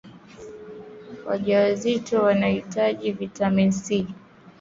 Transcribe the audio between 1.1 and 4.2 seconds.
wajawazito wanahitaji vitamini A